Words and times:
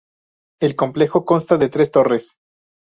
El 0.59 0.75
complejo 0.75 1.25
consta 1.25 1.57
de 1.59 1.69
tres 1.69 1.91
torres. 1.91 2.39